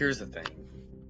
here's 0.00 0.18
the 0.18 0.24
thing. 0.24 0.46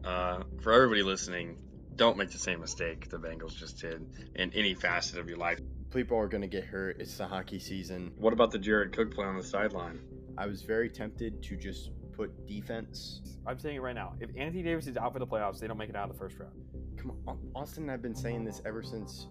Uh, 0.04 0.42
for 0.62 0.72
everybody 0.72 1.04
listening, 1.04 1.56
don't 1.94 2.16
make 2.16 2.28
the 2.30 2.38
same 2.38 2.58
mistake 2.58 3.08
the 3.08 3.18
Bengals 3.18 3.54
just 3.54 3.78
did 3.78 4.04
in 4.34 4.52
any 4.52 4.74
facet 4.74 5.20
of 5.20 5.28
your 5.28 5.38
life. 5.38 5.60
People 5.94 6.18
are 6.18 6.26
going 6.26 6.40
to 6.40 6.48
get 6.48 6.64
hurt. 6.64 6.96
It's 6.98 7.16
the 7.16 7.24
hockey 7.24 7.60
season. 7.60 8.12
What 8.18 8.32
about 8.32 8.50
the 8.50 8.58
Jared 8.58 8.92
Cook 8.92 9.14
play 9.14 9.26
on 9.26 9.36
the 9.36 9.44
sideline? 9.44 10.00
I 10.36 10.46
was 10.46 10.62
very 10.62 10.90
tempted 10.90 11.40
to 11.40 11.56
just 11.56 11.92
put 12.16 12.48
defense. 12.48 13.20
I'm 13.46 13.60
saying 13.60 13.76
it 13.76 13.80
right 13.80 13.94
now. 13.94 14.14
If 14.18 14.30
Anthony 14.36 14.64
Davis 14.64 14.88
is 14.88 14.96
out 14.96 15.12
for 15.12 15.20
the 15.20 15.26
playoffs, 15.26 15.60
they 15.60 15.68
don't 15.68 15.78
make 15.78 15.90
it 15.90 15.94
out 15.94 16.10
of 16.10 16.16
the 16.16 16.18
first 16.18 16.40
round. 16.40 16.54
Come 16.96 17.16
on, 17.28 17.38
Austin 17.54 17.84
and 17.84 17.92
I've 17.92 18.02
been 18.02 18.16
saying 18.16 18.44
this 18.44 18.60
ever 18.66 18.82
since 18.82 19.28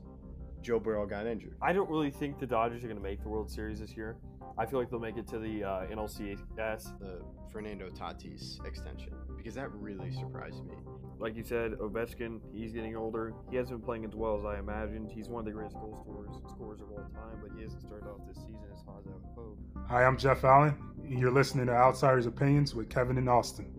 Joe 0.62 0.80
Burrow 0.80 1.06
got 1.06 1.26
injured. 1.28 1.56
I 1.62 1.74
don't 1.74 1.90
really 1.90 2.12
think 2.12 2.40
the 2.40 2.48
Dodgers 2.48 2.84
are 2.84 2.88
going 2.88 2.98
to 2.98 3.04
make 3.04 3.22
the 3.22 3.30
World 3.30 3.50
Series 3.50 3.80
this 3.80 3.96
year. 3.96 4.18
I 4.58 4.66
feel 4.66 4.80
like 4.80 4.90
they'll 4.90 5.00
make 5.00 5.18
it 5.18 5.28
to 5.30 5.40
the 5.40 5.64
uh, 5.64 5.88
NLCS. 5.88 7.00
The 7.00 7.22
Fernando 7.52 7.90
Tatis 7.90 8.64
extension 8.66 9.14
because 9.36 9.56
that 9.56 9.72
really 9.72 10.12
surprised 10.12 10.64
me. 10.66 10.76
Like 11.18 11.36
you 11.36 11.44
said, 11.44 11.74
Ovechkin, 11.74 12.40
he's 12.54 12.72
getting 12.72 12.96
older. 12.96 13.34
He 13.50 13.56
hasn't 13.58 13.80
been 13.80 13.86
playing 13.86 14.06
as 14.06 14.16
well 14.16 14.38
as 14.38 14.46
I 14.46 14.60
imagined. 14.60 15.12
He's 15.12 15.28
one 15.28 15.42
of 15.42 15.46
the 15.46 15.52
greatest 15.52 15.76
goal 15.76 15.98
scorers, 16.02 16.30
scorers 16.50 16.82
of 16.82 16.92
all 16.92 17.10
time, 17.14 17.40
but 17.42 17.52
he 17.56 17.64
hasn't 17.64 17.82
started 17.82 18.08
off 18.08 18.20
this 18.28 18.38
season 18.38 18.66
as 18.74 18.82
hot 18.86 19.02
as 19.02 19.08
I 19.08 19.16
would 19.16 19.36
hope. 19.36 19.58
Hi, 19.88 20.04
I'm 20.04 20.18
Jeff 20.18 20.44
Allen, 20.44 20.76
and 21.04 21.20
you're 21.20 21.32
listening 21.32 21.66
to 21.68 21.74
Outsiders 21.74 22.26
Opinions 22.26 22.76
with 22.76 22.90
Kevin 22.90 23.18
and 23.18 23.30
Austin. 23.30 23.74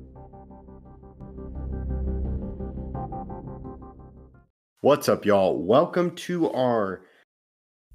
What's 4.82 5.10
up, 5.10 5.26
y'all? 5.26 5.58
Welcome 5.58 6.16
to 6.16 6.50
our 6.52 7.02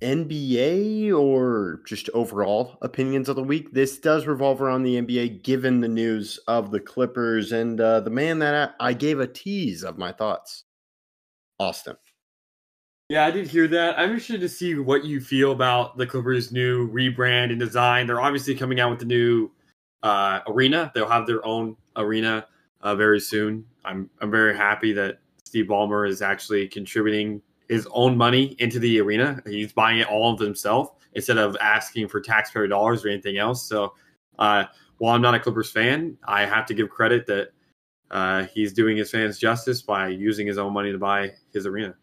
NBA 0.03 1.12
or 1.12 1.81
just 1.88 2.12
overall 2.13 2.77
opinions 2.84 3.27
of 3.27 3.35
the 3.35 3.41
week. 3.41 3.73
This 3.73 3.98
does 3.98 4.27
revolve 4.27 4.62
around 4.62 4.84
the 4.84 5.02
NBA, 5.02 5.41
given 5.41 5.81
the 5.81 5.88
news 5.88 6.37
of 6.48 6.70
the 6.70 6.79
Clippers 6.79 7.54
and 7.54 7.82
uh, 7.82 8.01
the 8.01 8.12
man 8.12 8.37
that 8.37 8.76
I 8.79 8.93
gave 8.93 9.20
a 9.20 9.26
tease 9.26 9.84
of 9.84 9.98
my 9.98 10.12
thoughts, 10.12 10.65
Austin. 11.60 11.95
Yeah, 13.10 13.26
I 13.26 13.32
did 13.32 13.48
hear 13.48 13.67
that. 13.67 13.98
I'm 13.98 14.10
interested 14.10 14.41
to 14.41 14.49
see 14.49 14.76
what 14.76 15.05
you 15.05 15.21
feel 15.21 15.54
about 15.54 15.98
the 15.98 16.05
Clippers' 16.05 16.51
new 16.51 16.88
rebrand 16.91 17.49
and 17.49 17.60
design. 17.60 18.05
They're 18.05 18.21
obviously 18.21 18.54
coming 18.54 18.79
out 18.79 18.91
with 18.91 18.99
the 18.99 19.05
new 19.05 19.49
uh, 20.04 20.41
arena. 20.45 20.91
They'll 20.93 21.10
have 21.10 21.26
their 21.26 21.43
own 21.48 21.77
arena 21.95 22.45
uh, 22.82 22.93
very 22.93 23.20
soon. 23.20 23.65
I'm 23.84 24.07
I'm 24.21 24.29
very 24.29 24.55
happy 24.55 24.93
that 24.93 25.17
Steve 25.46 25.65
Ballmer 25.65 26.07
is 26.07 26.21
actually 26.21 26.68
contributing 26.68 27.41
his 27.70 27.88
own 27.91 28.18
money 28.18 28.55
into 28.60 28.79
the 28.79 28.99
arena. 28.99 29.41
He's 29.46 29.74
buying 29.74 29.99
it 29.99 30.07
all 30.07 30.34
of 30.34 30.40
himself 30.40 30.96
instead 31.13 31.38
of 31.38 31.55
asking 31.62 32.07
for 32.07 32.20
taxpayer 32.20 32.68
dollars 32.68 33.05
or 33.05 33.10
anything 33.10 33.38
else. 33.38 33.68
So, 33.68 33.93
uh, 34.38 34.66
while 34.98 35.16
I'm 35.16 35.21
not 35.21 35.35
a 35.35 35.40
Clippers 35.40 35.71
fan, 35.71 36.18
I 36.26 36.46
have 36.46 36.66
to 36.68 36.73
give 36.73 36.90
credit 36.90 37.26
that 37.27 37.49
uh, 38.12 38.46
he's 38.46 38.73
doing 38.73 38.98
his 38.98 39.12
fans 39.12 39.38
justice 39.38 39.82
by 39.82 40.10
using 40.10 40.48
his 40.48 40.57
own 40.57 40.73
money 40.73 40.91
to 40.91 40.98
buy 40.98 41.32
his 41.54 41.66
arena. 41.66 41.96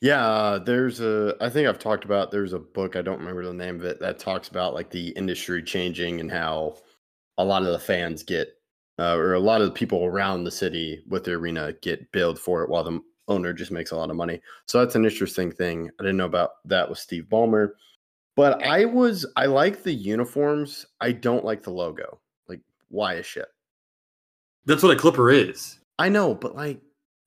Yeah, 0.00 0.26
uh, 0.26 0.58
there's 0.58 1.00
a. 1.00 1.36
I 1.40 1.50
think 1.50 1.68
I've 1.68 1.78
talked 1.78 2.04
about. 2.04 2.30
There's 2.30 2.54
a 2.54 2.58
book. 2.58 2.96
I 2.96 3.02
don't 3.02 3.18
remember 3.18 3.44
the 3.44 3.52
name 3.52 3.76
of 3.76 3.84
it 3.84 4.00
that 4.00 4.18
talks 4.18 4.48
about 4.48 4.74
like 4.74 4.90
the 4.90 5.08
industry 5.10 5.62
changing 5.62 6.20
and 6.20 6.30
how 6.30 6.76
a 7.36 7.44
lot 7.44 7.62
of 7.62 7.68
the 7.68 7.78
fans 7.78 8.22
get, 8.22 8.54
uh, 9.00 9.16
or 9.16 9.34
a 9.34 9.40
lot 9.40 9.62
of 9.62 9.66
the 9.66 9.72
people 9.72 10.04
around 10.04 10.44
the 10.44 10.50
city 10.50 11.02
with 11.08 11.24
the 11.24 11.32
arena 11.32 11.72
get 11.80 12.12
billed 12.12 12.38
for 12.38 12.62
it, 12.62 12.68
while 12.68 12.84
the 12.84 13.00
owner 13.28 13.52
just 13.52 13.70
makes 13.70 13.92
a 13.92 13.96
lot 13.96 14.10
of 14.10 14.16
money. 14.16 14.40
So 14.66 14.78
that's 14.78 14.94
an 14.94 15.04
interesting 15.04 15.50
thing. 15.50 15.90
I 15.98 16.02
didn't 16.02 16.18
know 16.18 16.26
about 16.26 16.64
that 16.66 16.88
with 16.88 16.98
Steve 16.98 17.24
Ballmer, 17.30 17.70
but 18.36 18.62
I 18.62 18.84
was. 18.84 19.24
I 19.36 19.46
like 19.46 19.82
the 19.82 19.92
uniforms. 19.92 20.86
I 21.00 21.12
don't 21.12 21.44
like 21.44 21.62
the 21.62 21.70
logo. 21.70 22.20
Like, 22.48 22.60
why 22.88 23.14
a 23.14 23.22
ship? 23.22 23.48
That's 24.66 24.82
what 24.82 24.96
a 24.96 25.00
Clipper 25.00 25.30
is. 25.30 25.78
I 25.98 26.08
know, 26.08 26.34
but 26.34 26.54
like, 26.54 26.80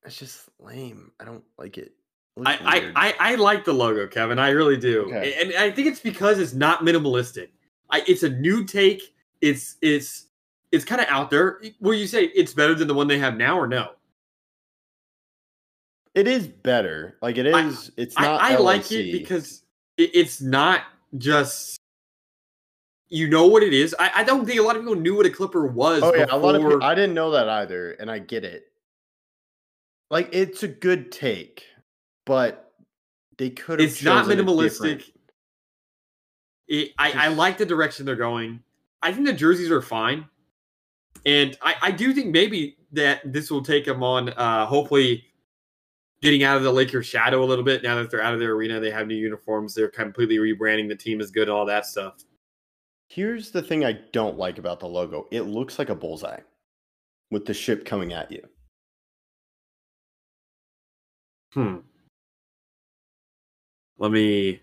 it's 0.05 0.17
just 0.17 0.49
lame. 0.59 1.11
I 1.19 1.25
don't 1.25 1.43
like 1.57 1.77
it. 1.77 1.93
I, 2.45 2.91
I, 2.95 3.07
I, 3.07 3.13
I, 3.19 3.35
like 3.35 3.63
the 3.63 3.73
logo, 3.73 4.07
Kevin. 4.07 4.39
I 4.39 4.49
really 4.49 4.77
do, 4.77 5.03
okay. 5.03 5.35
and, 5.39 5.51
and 5.51 5.59
I 5.59 5.69
think 5.69 5.87
it's 5.87 5.99
because 5.99 6.39
it's 6.39 6.53
not 6.53 6.79
minimalistic. 6.79 7.49
I, 7.91 8.03
it's 8.07 8.23
a 8.23 8.29
new 8.29 8.65
take. 8.65 9.13
It's 9.41 9.75
it's 9.81 10.27
it's 10.73 10.83
kind 10.83 10.99
of 10.99 11.07
out 11.07 11.29
there. 11.29 11.61
Will 11.79 11.93
you 11.93 12.07
say 12.07 12.25
it's 12.25 12.53
better 12.53 12.75
than 12.75 12.87
the 12.87 12.93
one 12.93 13.07
they 13.07 13.19
have 13.19 13.37
now, 13.37 13.57
or 13.57 13.67
no? 13.67 13.91
It 16.13 16.27
is 16.27 16.47
better. 16.47 17.17
Like 17.21 17.37
it 17.37 17.45
is. 17.45 17.55
I, 17.55 18.01
it's 18.01 18.19
not. 18.19 18.41
I, 18.41 18.55
I 18.55 18.57
like 18.57 18.91
it 18.91 19.11
because 19.11 19.63
it, 19.97 20.11
it's 20.13 20.41
not 20.41 20.81
just. 21.17 21.79
You 23.09 23.29
know 23.29 23.45
what 23.45 23.61
it 23.61 23.73
is. 23.73 23.95
I, 23.99 24.11
I 24.15 24.23
don't 24.23 24.43
think 24.43 24.59
a 24.59 24.63
lot 24.63 24.75
of 24.75 24.81
people 24.81 24.95
knew 24.95 25.15
what 25.15 25.27
a 25.27 25.29
clipper 25.29 25.67
was. 25.67 26.01
Oh 26.03 26.15
yeah, 26.15 26.25
a 26.29 26.37
lot 26.37 26.55
of 26.55 26.61
people. 26.63 26.83
I 26.83 26.95
didn't 26.95 27.13
know 27.13 27.31
that 27.31 27.47
either, 27.47 27.91
and 27.91 28.09
I 28.09 28.19
get 28.19 28.43
it. 28.43 28.65
Like 30.09 30.29
it's 30.31 30.63
a 30.63 30.67
good 30.67 31.11
take 31.11 31.63
but 32.25 32.73
they 33.37 33.49
could 33.49 33.79
have. 33.79 33.89
It's 33.89 34.03
not 34.03 34.25
minimalistic. 34.25 35.09
It, 36.67 36.91
I, 36.97 37.25
I 37.25 37.27
like 37.29 37.57
the 37.57 37.65
direction 37.65 38.05
they're 38.05 38.15
going. 38.15 38.61
I 39.01 39.11
think 39.11 39.25
the 39.25 39.33
jerseys 39.33 39.69
are 39.69 39.81
fine, 39.81 40.25
and 41.25 41.57
I, 41.61 41.75
I 41.81 41.91
do 41.91 42.13
think 42.13 42.31
maybe 42.31 42.77
that 42.91 43.21
this 43.25 43.49
will 43.49 43.63
take 43.63 43.85
them 43.85 44.03
on. 44.03 44.29
Uh, 44.29 44.65
hopefully, 44.65 45.25
getting 46.21 46.43
out 46.43 46.57
of 46.57 46.63
the 46.63 46.71
Lakers' 46.71 47.05
shadow 47.05 47.43
a 47.43 47.45
little 47.45 47.65
bit. 47.65 47.83
Now 47.83 47.95
that 47.95 48.09
they're 48.09 48.21
out 48.21 48.33
of 48.33 48.39
their 48.39 48.53
arena, 48.53 48.79
they 48.79 48.91
have 48.91 49.07
new 49.07 49.15
uniforms. 49.15 49.73
They're 49.73 49.89
completely 49.89 50.37
rebranding. 50.37 50.87
The 50.87 50.95
team 50.95 51.21
is 51.21 51.31
good, 51.31 51.43
and 51.43 51.51
all 51.51 51.65
that 51.65 51.85
stuff. 51.85 52.23
Here's 53.09 53.51
the 53.51 53.61
thing 53.61 53.85
I 53.85 53.93
don't 54.11 54.37
like 54.37 54.57
about 54.57 54.79
the 54.79 54.87
logo. 54.87 55.27
It 55.31 55.41
looks 55.41 55.77
like 55.77 55.89
a 55.89 55.95
bullseye 55.95 56.39
with 57.29 57.45
the 57.45 57.53
ship 57.53 57.85
coming 57.85 58.13
at 58.13 58.31
you. 58.31 58.43
Hmm. 61.53 61.77
Let 63.99 64.11
me 64.11 64.61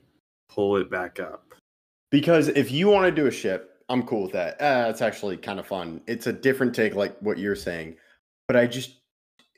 pull 0.48 0.76
it 0.76 0.90
back 0.90 1.20
up. 1.20 1.54
Because 2.10 2.48
if 2.48 2.72
you 2.72 2.88
want 2.88 3.06
to 3.06 3.22
do 3.22 3.28
a 3.28 3.30
ship, 3.30 3.69
I'm 3.90 4.04
cool 4.04 4.22
with 4.22 4.32
that. 4.32 4.60
Uh, 4.60 4.88
it's 4.88 5.02
actually 5.02 5.36
kind 5.36 5.58
of 5.58 5.66
fun. 5.66 6.00
It's 6.06 6.28
a 6.28 6.32
different 6.32 6.74
take, 6.74 6.94
like 6.94 7.18
what 7.18 7.38
you're 7.38 7.56
saying. 7.56 7.96
But 8.46 8.56
I 8.56 8.66
just, 8.66 9.00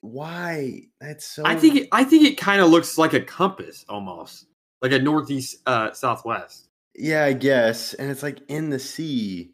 why? 0.01 0.85
That's 1.01 1.27
so. 1.27 1.43
I 1.45 1.55
think 1.55 1.77
it, 1.77 1.89
I 1.93 2.03
think 2.03 2.25
it 2.25 2.39
kind 2.39 2.63
of 2.63 2.71
looks 2.71 2.97
like 2.97 3.13
a 3.13 3.21
compass 3.21 3.85
almost, 3.89 4.47
like 4.81 4.93
a 4.93 4.99
northeast 4.99 5.59
uh, 5.67 5.93
southwest. 5.93 6.69
Yeah, 6.95 7.25
I 7.25 7.35
guess. 7.35 7.95
And 7.95 8.11
it's 8.11 8.23
like 8.23 8.39
in 8.49 8.71
the 8.71 8.79
sea. 8.79 9.53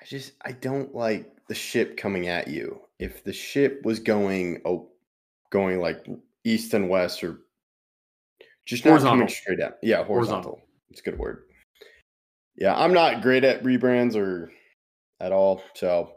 I 0.00 0.04
just 0.04 0.32
I 0.42 0.52
don't 0.52 0.94
like 0.94 1.30
the 1.48 1.54
ship 1.54 1.96
coming 1.96 2.28
at 2.28 2.48
you. 2.48 2.80
If 2.98 3.24
the 3.24 3.32
ship 3.32 3.80
was 3.84 3.98
going 3.98 4.60
oh 4.64 4.88
going 5.50 5.80
like 5.80 6.06
east 6.44 6.74
and 6.74 6.88
west 6.88 7.24
or 7.24 7.40
just 8.66 8.84
not 8.84 9.00
coming 9.00 9.28
straight 9.28 9.60
up. 9.60 9.78
Yeah, 9.82 10.04
horizontal. 10.04 10.52
horizontal. 10.52 10.60
It's 10.90 11.00
a 11.00 11.04
good 11.04 11.18
word. 11.18 11.44
Yeah, 12.56 12.74
I'm 12.76 12.92
not 12.92 13.22
great 13.22 13.44
at 13.44 13.62
rebrands 13.62 14.16
or 14.16 14.50
at 15.20 15.32
all, 15.32 15.62
so 15.74 16.12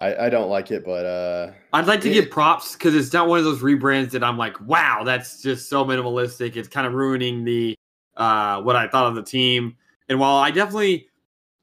I, 0.00 0.26
I 0.26 0.30
don't 0.30 0.50
like 0.50 0.70
it. 0.70 0.84
But 0.84 1.06
uh 1.06 1.52
I'd 1.72 1.86
like 1.86 2.00
to 2.02 2.10
it, 2.10 2.14
give 2.14 2.30
props 2.30 2.74
because 2.74 2.94
it's 2.94 3.12
not 3.12 3.28
one 3.28 3.38
of 3.38 3.44
those 3.44 3.60
rebrands 3.62 4.10
that 4.10 4.24
I'm 4.24 4.38
like, 4.38 4.60
wow, 4.60 5.02
that's 5.04 5.42
just 5.42 5.68
so 5.68 5.84
minimalistic. 5.84 6.56
It's 6.56 6.68
kind 6.68 6.86
of 6.86 6.94
ruining 6.94 7.44
the 7.44 7.76
uh 8.16 8.62
what 8.62 8.76
I 8.76 8.88
thought 8.88 9.06
of 9.06 9.14
the 9.14 9.22
team. 9.22 9.76
And 10.08 10.20
while 10.20 10.36
I 10.36 10.50
definitely, 10.50 11.08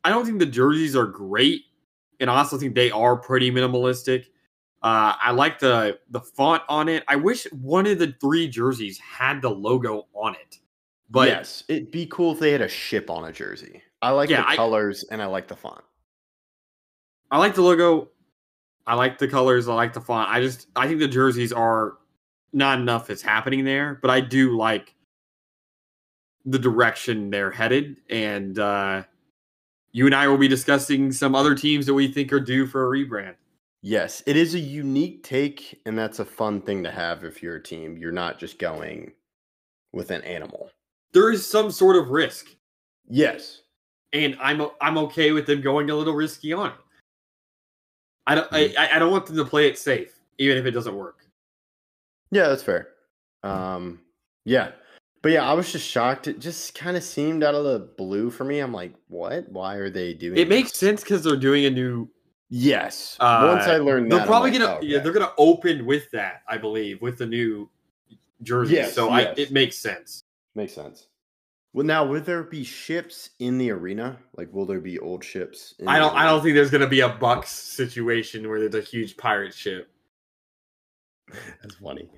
I 0.04 0.10
don't 0.10 0.26
think 0.26 0.40
the 0.40 0.46
jerseys 0.46 0.96
are 0.96 1.06
great, 1.06 1.64
and 2.20 2.30
I 2.30 2.38
also 2.38 2.58
think 2.58 2.76
they 2.76 2.92
are 2.92 3.16
pretty 3.16 3.52
minimalistic. 3.52 4.26
Uh, 4.82 5.14
I 5.22 5.32
like 5.32 5.60
the 5.60 6.00
the 6.10 6.22
font 6.22 6.64
on 6.70 6.88
it. 6.88 7.04
I 7.08 7.16
wish 7.18 7.46
one 7.52 7.86
of 7.86 8.00
the 8.00 8.16
three 8.22 8.48
jerseys 8.48 8.98
had 8.98 9.42
the 9.42 9.50
logo 9.50 10.08
on 10.14 10.36
it. 10.36 10.58
But 11.10 11.28
yes, 11.28 11.64
it'd 11.68 11.92
be 11.92 12.06
cool 12.06 12.32
if 12.32 12.40
they 12.40 12.52
had 12.52 12.62
a 12.62 12.70
ship 12.70 13.10
on 13.10 13.26
a 13.26 13.32
jersey. 13.32 13.84
I 14.02 14.12
like 14.12 14.30
yeah, 14.30 14.50
the 14.50 14.56
colors 14.56 15.04
and 15.10 15.22
I 15.22 15.26
like 15.26 15.48
the 15.48 15.56
font. 15.56 15.84
I 17.32 17.38
like 17.38 17.56
the 17.56 17.62
logo. 17.62 18.10
I 18.88 18.96
like 18.96 19.18
the 19.18 19.28
colors. 19.28 19.68
I 19.68 19.74
like 19.74 19.94
the 19.94 20.02
font. 20.02 20.30
I 20.30 20.42
just 20.42 20.68
I 20.76 20.88
think 20.88 21.00
the 21.00 21.08
jerseys 21.08 21.54
are 21.54 21.98
not 22.54 22.80
enough 22.80 23.10
is 23.10 23.22
happening 23.22 23.66
there, 23.66 24.00
but 24.02 24.10
I 24.10 24.22
do 24.22 24.58
like 24.58 24.96
the 26.46 26.60
direction 26.60 27.30
they're 27.30 27.52
headed. 27.52 27.98
And 28.10 28.58
uh, 28.58 29.04
you 29.92 30.06
and 30.06 30.16
I 30.16 30.28
will 30.28 30.38
be 30.38 30.48
discussing 30.48 31.12
some 31.12 31.36
other 31.36 31.56
teams 31.56 31.86
that 31.86 31.94
we 31.94 32.12
think 32.12 32.34
are 32.34 32.40
due 32.40 32.66
for 32.66 32.88
a 32.88 32.98
rebrand. 32.98 33.36
Yes, 33.82 34.22
it 34.26 34.36
is 34.36 34.56
a 34.56 34.60
unique 34.60 35.24
take, 35.24 35.80
and 35.86 35.98
that's 35.98 36.20
a 36.20 36.26
fun 36.26 36.62
thing 36.62 36.84
to 36.84 36.92
have 36.92 37.24
if 37.24 37.42
you're 37.42 37.56
a 37.56 37.64
team. 37.64 37.98
You're 37.98 38.12
not 38.12 38.38
just 38.38 38.60
going 38.60 39.14
with 39.94 40.12
an 40.12 40.22
animal. 40.24 40.70
There 41.14 41.32
is 41.32 41.46
some 41.46 41.72
sort 41.72 41.96
of 41.96 42.10
risk. 42.10 42.48
Yes, 43.08 43.62
and 44.14 44.38
I'm 44.42 44.68
I'm 44.82 44.98
okay 45.00 45.32
with 45.32 45.46
them 45.46 45.62
going 45.62 45.90
a 45.90 45.96
little 45.96 46.14
risky 46.14 46.54
on 46.54 46.68
it. 46.68 46.76
I 48.28 48.36
don't 48.36 48.50
mm-hmm. 48.52 48.80
I, 48.80 48.96
I 48.96 49.00
don't 49.00 49.12
want 49.12 49.26
them 49.26 49.38
to 49.38 49.46
play 49.46 49.68
it 49.68 49.78
safe, 49.78 50.20
even 50.38 50.58
if 50.58 50.66
it 50.66 50.72
doesn't 50.72 50.96
work. 50.96 51.26
Yeah, 52.32 52.48
that's 52.48 52.64
fair. 52.64 52.90
Um, 53.44 54.02
yeah, 54.46 54.72
but 55.22 55.32
yeah, 55.32 55.50
I 55.50 55.54
was 55.54 55.72
just 55.72 55.88
shocked. 55.88 56.28
It 56.28 56.40
just 56.40 56.76
kind 56.76 56.96
of 56.96 57.04
seemed 57.04 57.44
out 57.44 57.56
of 57.56 57.64
the 57.64 57.80
blue 57.98 58.30
for 58.30 58.44
me. 58.44 58.60
I'm 58.60 58.74
like, 58.74 58.94
what? 59.08 59.50
Why 59.52 59.76
are 59.76 59.90
they 59.90 60.14
doing? 60.14 60.38
It 60.38 60.46
this? 60.46 60.50
makes 60.50 60.74
sense 60.74 61.02
because 61.02 61.24
they're 61.24 61.36
doing 61.36 61.66
a 61.66 61.70
new 61.70 62.10
Yes. 62.50 63.16
Uh, 63.20 63.52
Once 63.56 63.68
I 63.68 63.78
learned 63.78 64.12
that, 64.12 64.18
they're 64.18 64.26
probably 64.26 64.52
like, 64.52 64.60
gonna 64.60 64.78
oh, 64.78 64.80
yeah, 64.82 64.98
okay. 64.98 65.04
they're 65.04 65.14
gonna 65.14 65.34
open 65.38 65.86
with 65.86 66.10
that, 66.12 66.42
I 66.48 66.58
believe, 66.58 67.02
with 67.02 67.20
the 67.20 67.28
new 67.28 67.70
jersey. 68.42 68.76
Yes, 68.76 68.94
so 68.94 69.16
yes. 69.16 69.38
I 69.38 69.42
it 69.42 69.52
makes 69.52 69.78
sense. 69.78 70.24
Makes 70.56 70.74
sense. 70.74 71.08
Well, 71.74 71.86
now 71.86 72.04
will 72.04 72.22
there 72.22 72.44
be 72.44 72.64
ships 72.64 73.30
in 73.40 73.58
the 73.58 73.70
arena? 73.70 74.18
Like, 74.36 74.52
will 74.52 74.66
there 74.66 74.80
be 74.80 74.98
old 74.98 75.24
ships? 75.24 75.76
In 75.80 75.88
I 75.88 76.00
don't 76.00 76.16
I 76.16 76.26
don't 76.26 76.42
think 76.42 76.56
there's 76.56 76.72
gonna 76.72 76.88
be 76.88 77.02
a 77.02 77.10
Bucks 77.10 77.52
situation 77.52 78.48
where 78.48 78.68
there's 78.68 78.84
a 78.84 78.88
huge 78.88 79.18
pirate 79.18 79.54
ship. 79.54 79.90
That's 81.62 81.76
funny. 81.76 82.10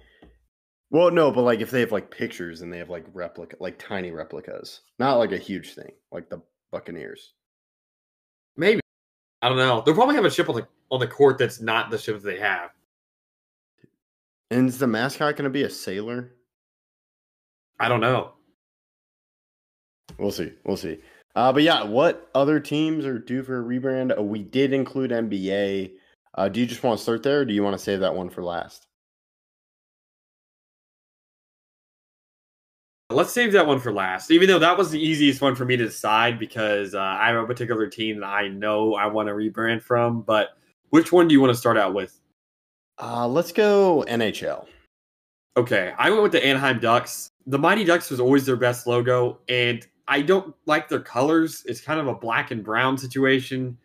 Well, 0.90 1.12
no, 1.12 1.32
but 1.32 1.42
like 1.42 1.60
if 1.60 1.72
they 1.72 1.82
have 1.82 1.92
like 1.92 2.12
pictures 2.12 2.62
and 2.62 2.72
they 2.72 2.78
have 2.78 2.90
like 2.90 3.06
replica, 3.14 3.58
like 3.60 3.78
tiny 3.78 4.12
replicas, 4.12 4.82
not 5.00 5.16
like 5.16 5.32
a 5.32 5.38
huge 5.38 5.74
thing, 5.74 5.92
like 6.12 6.30
the 6.30 6.42
Buccaneers. 6.72 7.34
Maybe. 8.56 8.82
I 9.42 9.50
don't 9.50 9.58
know. 9.58 9.82
They'll 9.86 9.96
probably 9.96 10.16
have 10.16 10.26
a 10.26 10.32
ship 10.32 10.50
on 10.50 10.56
the 10.56 10.68
on 10.92 11.00
the 11.00 11.08
court 11.08 11.38
that's 11.38 11.62
not 11.62 11.90
the 11.90 11.98
ship 11.98 12.16
that 12.16 12.24
they 12.24 12.40
have. 12.40 12.72
And 14.50 14.68
is 14.68 14.80
the 14.80 14.88
mascot 14.88 15.36
going 15.38 15.46
to 15.46 15.50
be 15.50 15.64
a 15.64 15.70
sailor? 15.70 16.36
I 17.80 17.88
don't 17.88 18.02
know. 18.02 18.34
We'll 20.22 20.32
see. 20.32 20.54
We'll 20.64 20.78
see. 20.78 21.00
Uh, 21.36 21.52
but 21.52 21.64
yeah, 21.64 21.84
what 21.84 22.30
other 22.36 22.60
teams 22.60 23.06
are 23.06 23.18
due 23.18 23.42
for 23.42 23.60
a 23.60 23.64
rebrand? 23.64 24.16
Uh, 24.16 24.22
we 24.22 24.44
did 24.44 24.72
include 24.72 25.10
NBA. 25.10 25.94
Uh, 26.36 26.48
do 26.48 26.60
you 26.60 26.68
just 26.68 26.84
want 26.84 27.00
to 27.00 27.04
start 27.04 27.24
there, 27.24 27.40
or 27.40 27.46
do 27.46 27.56
you 27.56 27.64
want 27.64 27.76
to 27.76 27.84
save 27.84 28.02
that 28.02 28.14
one 28.14 28.30
for 28.30 28.44
last? 28.44 28.86
Let's 33.10 33.34
save 33.34 33.52
that 33.54 33.66
one 33.66 33.80
for 33.80 33.92
last, 33.92 34.30
even 34.30 34.48
though 34.48 34.60
that 34.60 34.78
was 34.78 34.92
the 34.92 35.04
easiest 35.04 35.42
one 35.42 35.56
for 35.56 35.66
me 35.66 35.76
to 35.76 35.86
decide 35.86 36.38
because 36.38 36.94
uh, 36.94 37.02
I 37.02 37.30
have 37.30 37.44
a 37.44 37.48
particular 37.48 37.88
team 37.88 38.20
that 38.20 38.28
I 38.28 38.48
know 38.48 38.94
I 38.94 39.08
want 39.08 39.28
to 39.28 39.34
rebrand 39.34 39.82
from. 39.82 40.22
But 40.22 40.50
which 40.92 41.12
one 41.12 41.28
do 41.28 41.34
you 41.34 41.42
want 41.42 41.52
to 41.52 41.58
start 41.58 41.78
out 41.78 41.96
with? 41.96 42.18
Uh, 43.02 43.28
let's 43.28 43.52
go 43.52 44.06
NHL. 44.08 44.68
Okay, 45.58 45.94
I 45.98 46.12
went 46.12 46.22
with 46.22 46.32
the 46.32 46.46
Anaheim 46.46 46.80
Ducks. 46.80 47.32
The 47.48 47.58
Mighty 47.58 47.84
Ducks 47.84 48.12
was 48.12 48.20
always 48.20 48.46
their 48.46 48.56
best 48.56 48.86
logo, 48.86 49.40
and 49.50 49.86
I 50.08 50.22
don't 50.22 50.56
like 50.66 50.90
their 50.90 51.00
colors. 51.00 51.64
It's 51.66 51.82
kind 51.82 52.00
of 52.00 52.08
a 52.08 52.16
black 52.16 52.52
and 52.52 52.64
brown 52.64 52.98
situation. 52.98 53.78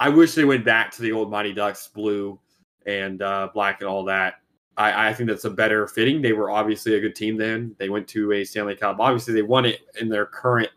I 0.00 0.08
wish 0.08 0.34
they 0.34 0.44
went 0.44 0.64
back 0.64 0.90
to 0.92 1.02
the 1.02 1.12
old 1.12 1.30
Mighty 1.30 1.52
Ducks 1.52 1.88
blue 1.88 2.38
and 2.86 3.22
uh, 3.22 3.48
black 3.54 3.80
and 3.80 3.88
all 3.88 4.04
that. 4.04 4.34
I, 4.76 5.08
I 5.08 5.14
think 5.14 5.28
that's 5.28 5.44
a 5.44 5.50
better 5.50 5.86
fitting. 5.86 6.20
They 6.20 6.32
were 6.32 6.50
obviously 6.50 6.94
a 6.94 7.00
good 7.00 7.14
team 7.14 7.36
then. 7.36 7.74
They 7.78 7.88
went 7.88 8.08
to 8.08 8.32
a 8.32 8.44
Stanley 8.44 8.74
Cup. 8.74 8.98
Obviously, 8.98 9.34
they 9.34 9.42
won 9.42 9.64
it 9.64 9.80
in 10.00 10.08
their 10.08 10.26
current 10.26 10.70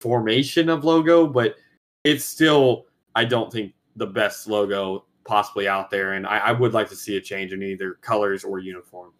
formation 0.00 0.68
of 0.68 0.84
logo, 0.84 1.26
but 1.26 1.54
it's 2.02 2.24
still, 2.24 2.86
I 3.14 3.24
don't 3.24 3.52
think, 3.52 3.72
the 3.96 4.06
best 4.06 4.48
logo 4.48 5.04
possibly 5.24 5.68
out 5.68 5.90
there. 5.90 6.14
And 6.14 6.26
I, 6.26 6.38
I 6.38 6.52
would 6.52 6.74
like 6.74 6.88
to 6.88 6.96
see 6.96 7.16
a 7.16 7.20
change 7.20 7.52
in 7.52 7.62
either 7.62 7.94
colors 7.94 8.44
or 8.44 8.58
uniform. 8.58 9.12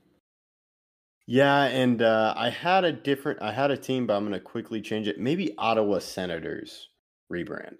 Yeah, 1.27 1.65
and 1.65 2.03
uh, 2.03 2.35
I 2.37 2.51
had 2.51 2.85
a 2.85 2.93
different. 2.93 3.41
I 3.41 3.51
had 3.51 3.71
a 3.71 3.77
team, 3.77 4.07
but 4.07 4.17
I'm 4.17 4.25
going 4.25 4.35
to 4.35 4.41
quickly 4.41 4.81
change 4.81 5.09
it. 5.09 5.19
Maybe 5.19 5.55
Ottawa 5.57 5.99
Senators 5.99 6.89
rebrand. 7.33 7.79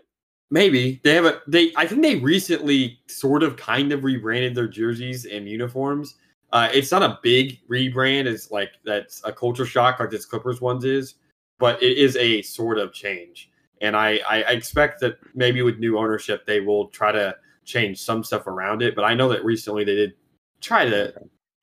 Maybe 0.51 1.01
they 1.05 1.15
have 1.15 1.27
a 1.27 1.41
they. 1.47 1.73
I 1.77 1.87
think 1.87 2.03
they 2.03 2.17
recently 2.17 3.01
sort 3.07 3.43
of 3.43 3.57
kind 3.57 3.93
of 3.93 4.05
rebranded 4.05 4.55
their 4.55 4.69
jerseys 4.69 5.27
and 5.27 5.49
uniforms. 5.49 6.17
Uh, 6.53 6.69
it's 6.73 6.91
not 6.91 7.03
a 7.03 7.19
big 7.23 7.59
rebrand. 7.69 8.27
It's 8.27 8.51
like 8.51 8.73
that's 8.85 9.21
a 9.25 9.33
culture 9.33 9.67
shock 9.67 10.01
like 10.01 10.11
this 10.11 10.25
Clippers 10.25 10.61
ones 10.61 10.85
is, 10.85 11.17
but 11.59 11.83
it 11.83 11.99
is 11.99 12.17
a 12.17 12.41
sort 12.43 12.79
of 12.79 12.93
change. 12.93 13.51
And 13.83 13.95
I, 13.95 14.21
I 14.29 14.43
I 14.43 14.51
expect 14.53 15.01
that 15.01 15.19
maybe 15.35 15.61
with 15.61 15.79
new 15.79 15.99
ownership 15.99 16.47
they 16.47 16.61
will 16.61 16.89
try 16.89 17.13
to 17.13 17.35
change 17.67 18.01
some 18.01 18.25
stuff 18.25 18.47
around 18.47 18.81
it. 18.81 18.95
But 18.95 19.05
I 19.05 19.15
know 19.15 19.29
that 19.29 19.45
recently 19.45 19.85
they 19.85 19.97
did 19.97 20.15
try 20.63 20.89
to 20.89 21.13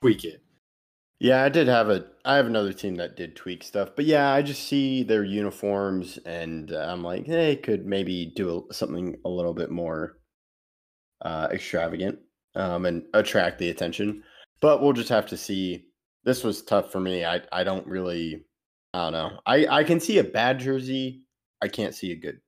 tweak 0.02 0.26
it. 0.26 0.44
Yeah, 1.22 1.44
I 1.44 1.50
did 1.50 1.68
have 1.68 1.88
a. 1.92 2.04
I 2.26 2.36
have 2.36 2.48
another 2.48 2.74
team 2.74 2.96
that 2.96 3.16
did 3.16 3.36
tweak 3.36 3.62
stuff, 3.62 3.92
but 3.96 4.06
yeah, 4.06 4.34
I 4.34 4.42
just 4.42 4.68
see 4.68 5.04
their 5.04 5.24
uniforms, 5.24 6.18
and 6.26 6.72
uh, 6.74 6.88
I'm 6.90 7.04
like, 7.04 7.28
they 7.28 7.58
could 7.58 7.86
maybe 7.86 8.34
do 8.36 8.66
a, 8.68 8.74
something 8.74 9.16
a 9.24 9.30
little 9.30 9.54
bit 9.54 9.70
more 9.70 10.18
uh, 11.22 11.48
extravagant 11.52 12.18
um, 12.56 12.88
and 12.88 13.04
attract 13.14 13.60
the 13.60 13.70
attention. 13.70 14.24
But 14.62 14.82
we'll 14.82 14.94
just 14.94 15.10
have 15.10 15.28
to 15.28 15.38
see. 15.38 15.90
This 16.24 16.44
was 16.44 16.64
tough 16.64 16.92
for 16.92 17.00
me. 17.00 17.24
I 17.24 17.42
I 17.52 17.64
don't 17.64 17.86
really. 17.86 18.44
I 18.96 19.04
don't 19.04 19.14
know. 19.14 19.40
I 19.46 19.68
I 19.68 19.84
can 19.84 20.00
see 20.00 20.18
a 20.18 20.24
bad 20.24 20.58
jersey. 20.58 21.22
I 21.62 21.68
can't 21.68 21.94
see 21.94 22.14
a 22.14 22.16
good. 22.16 22.40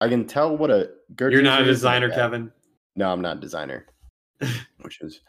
I 0.00 0.08
can 0.08 0.24
tell 0.24 0.56
what 0.56 0.70
a 0.70 0.90
good. 1.16 1.32
You're 1.32 1.42
not 1.42 1.62
a 1.62 1.64
designer, 1.64 2.10
Kevin. 2.10 2.52
No, 2.94 3.10
I'm 3.12 3.22
not 3.22 3.38
a 3.38 3.40
designer, 3.40 3.86
which 4.82 5.00
is 5.00 5.20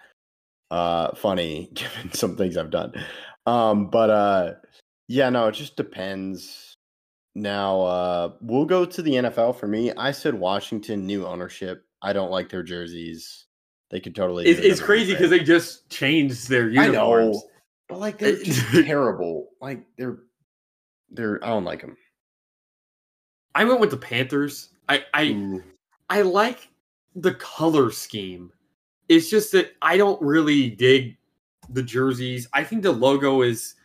uh 0.71 1.13
funny 1.15 1.69
given 1.73 2.11
some 2.13 2.35
things 2.35 2.57
I've 2.57 2.71
done. 2.71 2.93
Um, 3.45 3.89
but 3.89 4.09
uh 4.09 4.53
yeah, 5.07 5.29
no, 5.29 5.47
it 5.47 5.53
just 5.53 5.75
depends. 5.75 6.75
Now 7.35 7.81
uh 7.81 8.31
we'll 8.41 8.65
go 8.65 8.85
to 8.85 9.01
the 9.01 9.11
NFL 9.11 9.59
for 9.59 9.67
me. 9.67 9.91
I 9.93 10.11
said 10.11 10.33
Washington 10.33 11.05
new 11.05 11.27
ownership. 11.27 11.85
I 12.01 12.13
don't 12.13 12.31
like 12.31 12.49
their 12.49 12.63
jerseys. 12.63 13.45
They 13.91 13.99
could 13.99 14.15
totally 14.15 14.47
It's, 14.47 14.59
it's 14.59 14.81
crazy 14.81 15.13
because 15.13 15.29
they 15.29 15.43
just 15.43 15.89
changed 15.89 16.49
their 16.49 16.65
I 16.65 16.85
uniforms. 16.85 17.37
know. 17.37 17.43
But 17.89 17.99
like 17.99 18.17
they're 18.17 18.37
terrible. 18.83 19.49
Like 19.61 19.85
they're 19.97 20.19
they're 21.09 21.43
I 21.43 21.49
don't 21.49 21.65
like 21.65 21.81
them. 21.81 21.97
I 23.53 23.65
went 23.65 23.81
with 23.81 23.91
the 23.91 23.97
Panthers. 23.97 24.69
I 24.87 25.03
I 25.13 25.59
I 26.09 26.21
like 26.21 26.69
the 27.15 27.33
color 27.33 27.91
scheme. 27.91 28.51
It's 29.11 29.29
just 29.29 29.51
that 29.51 29.73
I 29.81 29.97
don't 29.97 30.21
really 30.21 30.69
dig 30.69 31.17
the 31.69 31.83
jerseys. 31.83 32.47
I 32.53 32.63
think 32.63 32.81
the 32.81 32.93
logo 32.93 33.41
is 33.41 33.75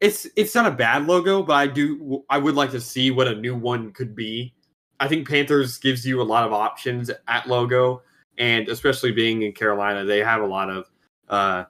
it's 0.00 0.28
it's 0.36 0.54
not 0.54 0.64
a 0.64 0.70
bad 0.70 1.08
logo, 1.08 1.42
but 1.42 1.54
I 1.54 1.66
do 1.66 2.24
I 2.30 2.38
would 2.38 2.54
like 2.54 2.70
to 2.70 2.80
see 2.80 3.10
what 3.10 3.26
a 3.26 3.34
new 3.34 3.56
one 3.56 3.90
could 3.92 4.14
be. 4.14 4.54
I 5.00 5.08
think 5.08 5.28
Panthers 5.28 5.76
gives 5.78 6.06
you 6.06 6.22
a 6.22 6.22
lot 6.22 6.46
of 6.46 6.52
options 6.52 7.10
at 7.26 7.48
logo, 7.48 8.02
and 8.38 8.68
especially 8.68 9.10
being 9.10 9.42
in 9.42 9.52
Carolina, 9.54 10.04
they 10.04 10.20
have 10.20 10.40
a 10.40 10.46
lot 10.46 10.70
of 10.70 10.88
uh, 11.28 11.64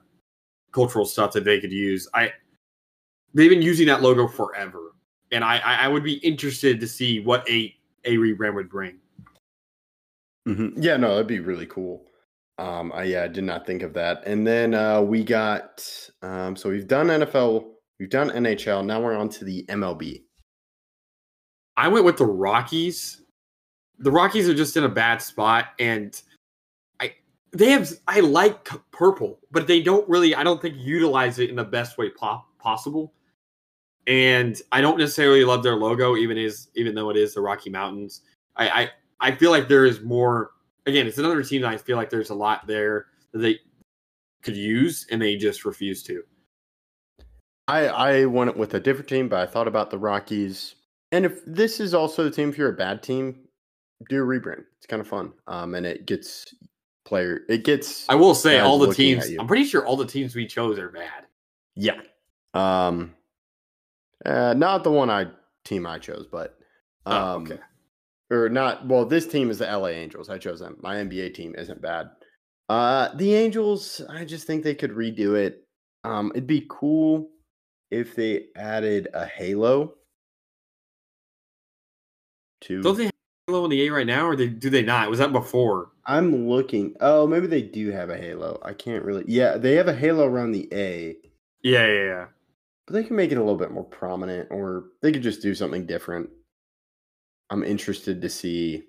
cultural 0.71 1.05
stuff 1.05 1.31
that 1.31 1.43
they 1.43 1.59
could 1.59 1.71
use. 1.71 2.07
I 2.13 2.31
they've 3.33 3.49
been 3.49 3.63
using 3.63 3.87
that 3.87 4.03
logo 4.03 4.27
forever, 4.27 4.93
and 5.31 5.43
I 5.43 5.57
I 5.57 5.87
would 5.87 6.03
be 6.03 6.17
interested 6.17 6.79
to 6.79 6.87
see 6.87 7.19
what 7.19 7.49
a 7.49 7.75
a 8.05 8.17
rebrand 8.17 8.53
would 8.53 8.69
bring. 8.69 8.99
Mhm. 10.47 10.73
Yeah, 10.77 10.97
no, 10.97 11.09
that'd 11.15 11.25
be 11.25 11.39
really 11.39 11.65
cool. 11.65 12.05
Um, 12.61 12.91
I 12.93 13.05
yeah, 13.05 13.23
I 13.23 13.27
did 13.27 13.43
not 13.43 13.65
think 13.65 13.81
of 13.81 13.91
that. 13.95 14.21
And 14.27 14.45
then 14.45 14.75
uh, 14.75 15.01
we 15.01 15.23
got 15.23 15.83
um, 16.21 16.55
so 16.55 16.69
we've 16.69 16.87
done 16.87 17.07
NFL, 17.07 17.65
we've 17.99 18.09
done 18.09 18.29
NHL. 18.29 18.85
Now 18.85 19.01
we're 19.01 19.17
on 19.17 19.29
to 19.29 19.45
the 19.45 19.65
MLB. 19.67 20.21
I 21.75 21.87
went 21.87 22.05
with 22.05 22.17
the 22.17 22.25
Rockies. 22.25 23.23
The 23.97 24.11
Rockies 24.11 24.47
are 24.47 24.53
just 24.53 24.77
in 24.77 24.83
a 24.83 24.89
bad 24.89 25.23
spot, 25.23 25.69
and 25.79 26.21
I 26.99 27.15
they 27.51 27.71
have 27.71 27.91
I 28.07 28.19
like 28.19 28.69
purple, 28.91 29.39
but 29.49 29.65
they 29.65 29.81
don't 29.81 30.07
really 30.07 30.35
I 30.35 30.43
don't 30.43 30.61
think 30.61 30.75
utilize 30.77 31.39
it 31.39 31.49
in 31.49 31.55
the 31.55 31.63
best 31.63 31.97
way 31.97 32.11
po- 32.11 32.45
possible. 32.59 33.13
And 34.05 34.61
I 34.71 34.81
don't 34.81 34.99
necessarily 34.99 35.43
love 35.43 35.63
their 35.63 35.77
logo, 35.77 36.15
even 36.15 36.37
is 36.37 36.67
even 36.75 36.93
though 36.93 37.09
it 37.09 37.17
is 37.17 37.33
the 37.33 37.41
Rocky 37.41 37.71
Mountains. 37.71 38.21
I 38.55 38.69
I, 38.69 38.89
I 39.19 39.35
feel 39.35 39.49
like 39.49 39.67
there 39.67 39.85
is 39.85 40.01
more. 40.01 40.51
Again, 40.85 41.07
it's 41.07 41.17
another 41.17 41.43
team 41.43 41.61
that 41.61 41.71
I 41.71 41.77
feel 41.77 41.97
like 41.97 42.09
there's 42.09 42.31
a 42.31 42.35
lot 42.35 42.65
there 42.67 43.07
that 43.33 43.39
they 43.39 43.59
could 44.41 44.57
use, 44.57 45.05
and 45.11 45.21
they 45.21 45.35
just 45.35 45.65
refuse 45.65 46.01
to. 46.03 46.23
I 47.67 47.87
I 47.87 48.25
went 48.25 48.57
with 48.57 48.73
a 48.73 48.79
different 48.79 49.07
team, 49.07 49.29
but 49.29 49.39
I 49.39 49.45
thought 49.45 49.67
about 49.67 49.91
the 49.91 49.99
Rockies. 49.99 50.75
And 51.11 51.25
if 51.25 51.41
this 51.45 51.79
is 51.79 51.93
also 51.93 52.23
the 52.23 52.31
team, 52.31 52.49
if 52.49 52.57
you're 52.57 52.69
a 52.69 52.75
bad 52.75 53.03
team, 53.03 53.47
do 54.09 54.23
a 54.23 54.25
rebrand. 54.25 54.63
It's 54.77 54.87
kind 54.87 55.01
of 55.01 55.07
fun. 55.07 55.33
Um, 55.47 55.75
and 55.75 55.85
it 55.85 56.05
gets 56.05 56.53
player, 57.05 57.41
it 57.49 57.63
gets 57.63 58.07
I 58.09 58.15
will 58.15 58.33
say 58.35 58.59
all 58.59 58.79
the 58.79 58.93
teams. 58.93 59.29
I'm 59.39 59.47
pretty 59.47 59.65
sure 59.65 59.85
all 59.85 59.97
the 59.97 60.05
teams 60.05 60.35
we 60.35 60.47
chose 60.47 60.79
are 60.79 60.89
bad. 60.89 61.25
yeah. 61.75 62.01
Um, 62.53 63.13
uh, 64.25 64.53
not 64.53 64.83
the 64.83 64.91
one 64.91 65.09
I 65.09 65.27
team 65.63 65.85
I 65.85 65.99
chose, 65.99 66.27
but 66.29 66.57
um, 67.05 67.13
Oh, 67.15 67.35
okay. 67.41 67.59
Or 68.31 68.49
not. 68.49 68.87
Well, 68.87 69.05
this 69.05 69.27
team 69.27 69.49
is 69.49 69.59
the 69.59 69.65
LA 69.65 69.89
Angels. 69.89 70.29
I 70.29 70.37
chose 70.37 70.59
them. 70.59 70.77
My 70.81 70.95
NBA 70.95 71.33
team 71.33 71.53
isn't 71.57 71.81
bad. 71.81 72.09
Uh, 72.69 73.13
the 73.15 73.33
Angels, 73.35 74.01
I 74.09 74.23
just 74.25 74.47
think 74.47 74.63
they 74.63 74.75
could 74.75 74.91
redo 74.91 75.35
it. 75.35 75.65
Um, 76.03 76.31
it'd 76.33 76.47
be 76.47 76.65
cool 76.69 77.29
if 77.91 78.15
they 78.15 78.45
added 78.55 79.09
a 79.13 79.25
halo 79.25 79.95
to. 82.61 82.81
Don't 82.81 82.97
they 82.97 83.03
have 83.05 83.11
Halo 83.47 83.65
in 83.65 83.71
the 83.71 83.85
A 83.87 83.89
right 83.89 84.07
now, 84.07 84.27
or 84.27 84.35
they, 84.35 84.47
do 84.47 84.69
they 84.69 84.83
not? 84.83 85.09
Was 85.09 85.19
that 85.19 85.33
before? 85.33 85.91
I'm 86.05 86.47
looking. 86.47 86.95
Oh, 87.01 87.27
maybe 87.27 87.47
they 87.47 87.61
do 87.61 87.91
have 87.91 88.09
a 88.09 88.17
halo. 88.17 88.59
I 88.63 88.73
can't 88.73 89.03
really. 89.03 89.25
Yeah, 89.27 89.57
they 89.57 89.75
have 89.75 89.87
a 89.87 89.95
halo 89.95 90.25
around 90.25 90.51
the 90.51 90.69
A, 90.71 91.17
Yeah, 91.63 91.85
yeah, 91.87 92.03
yeah. 92.05 92.25
but 92.87 92.93
they 92.93 93.03
can 93.03 93.15
make 93.15 93.31
it 93.31 93.37
a 93.37 93.41
little 93.41 93.57
bit 93.57 93.71
more 93.71 93.83
prominent, 93.83 94.47
or 94.51 94.85
they 95.01 95.11
could 95.11 95.23
just 95.23 95.41
do 95.41 95.53
something 95.53 95.85
different. 95.85 96.29
I'm 97.51 97.63
interested 97.63 98.21
to 98.21 98.29
see 98.29 98.85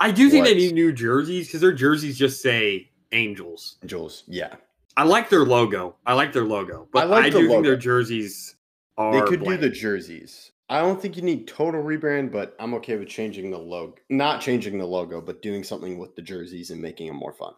I 0.00 0.10
do 0.10 0.28
think 0.28 0.44
they 0.44 0.54
need 0.54 0.74
new 0.74 0.92
jerseys 0.92 1.46
because 1.46 1.60
their 1.60 1.72
jerseys 1.72 2.18
just 2.18 2.42
say 2.42 2.90
Angels. 3.12 3.78
Angels, 3.82 4.24
yeah. 4.26 4.56
I 4.96 5.04
like 5.04 5.30
their 5.30 5.44
logo. 5.44 5.96
I 6.04 6.14
like 6.14 6.32
their 6.32 6.44
logo, 6.44 6.88
but 6.92 7.04
I, 7.04 7.06
like 7.06 7.32
the 7.32 7.40
do 7.40 7.48
think 7.48 7.64
their 7.64 7.76
jerseys 7.76 8.56
are. 8.96 9.12
They 9.12 9.26
could 9.26 9.44
do 9.44 9.56
the 9.56 9.70
jerseys. 9.70 10.52
I 10.68 10.80
don't 10.80 11.00
think 11.00 11.16
you 11.16 11.22
need 11.22 11.46
total 11.46 11.82
rebrand, 11.82 12.32
but 12.32 12.56
I'm 12.58 12.74
okay 12.74 12.96
with 12.96 13.08
changing 13.08 13.50
the 13.50 13.58
logo. 13.58 13.94
Not 14.08 14.40
changing 14.40 14.78
the 14.78 14.86
logo, 14.86 15.20
but 15.20 15.42
doing 15.42 15.62
something 15.62 15.98
with 15.98 16.16
the 16.16 16.22
jerseys 16.22 16.70
and 16.70 16.80
making 16.80 17.06
them 17.06 17.16
more 17.16 17.32
fun. 17.32 17.54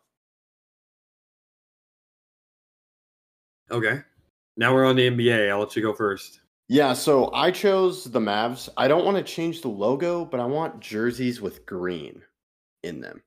Okay. 3.71 4.01
Now 4.57 4.75
we're 4.75 4.87
on 4.87 4.97
the 4.97 5.09
NBA. 5.11 5.51
I'll 5.51 5.61
let 5.61 5.75
you 5.77 5.83
go 5.83 5.93
first. 5.93 6.41
Yeah, 6.69 6.95
so 6.95 7.33
I 7.33 7.53
chose 7.53 8.05
the 8.05 8.19
Mavs. 8.19 8.69
I 8.77 8.89
don't 8.89 9.05
want 9.05 9.17
to 9.17 9.23
change 9.23 9.63
the 9.63 9.69
logo, 9.69 10.25
but 10.25 10.41
I 10.41 10.47
want 10.47 10.81
jerseys 10.81 11.41
with 11.41 11.65
green 11.65 12.23
in 12.83 13.01
them. 13.01 13.23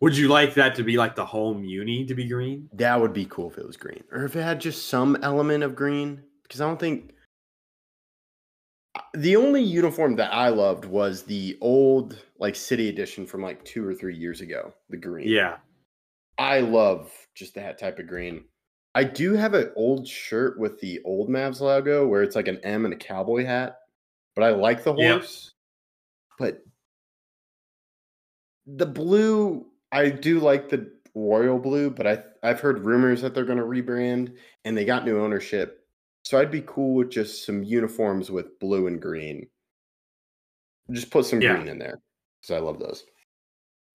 Would 0.00 0.16
you 0.16 0.28
like 0.28 0.54
that 0.54 0.76
to 0.76 0.82
be 0.82 0.96
like 0.96 1.14
the 1.14 1.26
home 1.26 1.64
uni 1.64 2.06
to 2.06 2.14
be 2.14 2.26
green? 2.26 2.68
That 2.72 3.00
would 3.00 3.12
be 3.12 3.26
cool 3.26 3.50
if 3.50 3.58
it 3.58 3.66
was 3.66 3.76
green, 3.76 4.02
or 4.12 4.24
if 4.24 4.36
it 4.36 4.42
had 4.42 4.60
just 4.60 4.88
some 4.88 5.18
element 5.22 5.62
of 5.62 5.74
green. 5.74 6.22
Because 6.42 6.60
I 6.60 6.66
don't 6.66 6.80
think 6.80 7.12
the 9.14 9.36
only 9.36 9.62
uniform 9.62 10.16
that 10.16 10.32
I 10.32 10.48
loved 10.48 10.84
was 10.84 11.24
the 11.24 11.58
old 11.60 12.18
like 12.38 12.56
city 12.56 12.88
edition 12.88 13.26
from 13.26 13.42
like 13.42 13.64
two 13.64 13.86
or 13.86 13.94
three 13.94 14.16
years 14.16 14.40
ago. 14.40 14.72
The 14.88 14.96
green. 14.96 15.28
Yeah. 15.28 15.56
I 16.38 16.60
love 16.60 17.12
just 17.34 17.54
that 17.56 17.78
type 17.78 17.98
of 17.98 18.06
green. 18.06 18.44
I 18.94 19.04
do 19.04 19.34
have 19.34 19.54
an 19.54 19.72
old 19.76 20.06
shirt 20.08 20.58
with 20.58 20.80
the 20.80 21.00
old 21.04 21.28
Mavs 21.28 21.60
logo 21.60 22.06
where 22.08 22.22
it's 22.22 22.34
like 22.36 22.48
an 22.48 22.58
M 22.64 22.84
and 22.84 22.94
a 22.94 22.96
cowboy 22.96 23.44
hat, 23.44 23.78
but 24.34 24.42
I 24.44 24.50
like 24.50 24.82
the 24.82 24.94
Yep. 24.94 25.18
horse. 25.20 25.54
But 26.38 26.64
the 28.66 28.86
blue, 28.86 29.66
I 29.92 30.10
do 30.10 30.40
like 30.40 30.68
the 30.68 30.92
royal 31.14 31.58
blue, 31.58 31.90
but 31.90 32.06
I 32.06 32.24
I've 32.42 32.60
heard 32.60 32.84
rumors 32.84 33.20
that 33.22 33.34
they're 33.34 33.44
going 33.44 33.58
to 33.58 33.64
rebrand 33.64 34.36
and 34.64 34.76
they 34.76 34.84
got 34.84 35.04
new 35.04 35.20
ownership. 35.20 35.86
So 36.24 36.38
I'd 36.38 36.50
be 36.50 36.62
cool 36.62 36.94
with 36.94 37.10
just 37.10 37.44
some 37.46 37.62
uniforms 37.62 38.30
with 38.30 38.58
blue 38.58 38.86
and 38.86 39.00
green. 39.00 39.48
Just 40.90 41.10
put 41.10 41.26
some 41.26 41.40
Yeah. 41.40 41.54
green 41.56 41.68
in 41.68 41.78
there 41.78 42.00
because 42.40 42.56
I 42.56 42.60
love 42.60 42.78
those. 42.78 43.04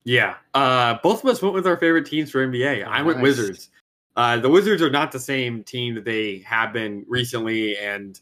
Yeah. 0.04 0.36
Uh, 0.54 0.98
both 1.02 1.24
of 1.24 1.30
us 1.30 1.42
went 1.42 1.56
with 1.56 1.68
our 1.68 1.78
favorite 1.78 2.06
teams 2.06 2.32
for 2.32 2.46
NBA. 2.46 2.84
I 2.84 3.02
went 3.02 3.20
Wizards. 3.20 3.70
Uh, 4.16 4.38
the 4.38 4.50
Wizards 4.50 4.82
are 4.82 4.90
not 4.90 5.12
the 5.12 5.20
same 5.20 5.64
team 5.64 5.96
that 5.96 6.06
they 6.06 6.40
have 6.40 6.72
been 6.72 7.06
recently, 7.08 7.78
and 7.78 8.20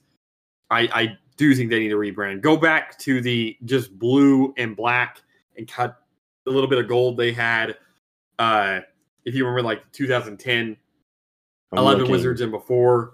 I, 0.69 0.89
I 0.93 1.17
do 1.37 1.53
think 1.53 1.69
they 1.69 1.79
need 1.79 1.89
to 1.89 1.97
rebrand. 1.97 2.41
Go 2.41 2.57
back 2.57 2.97
to 2.99 3.21
the 3.21 3.55
just 3.65 3.97
blue 3.99 4.53
and 4.57 4.75
black 4.75 5.21
and 5.55 5.67
cut 5.67 5.97
a 6.47 6.49
little 6.49 6.69
bit 6.69 6.79
of 6.79 6.87
gold 6.87 7.17
they 7.17 7.31
had. 7.31 7.77
Uh, 8.39 8.79
if 9.25 9.35
you 9.35 9.45
remember, 9.45 9.61
like 9.61 9.89
2010, 9.91 10.75
I'm 11.71 11.77
11 11.77 11.99
looking- 11.99 12.11
Wizards 12.11 12.41
and 12.41 12.51
before. 12.51 13.13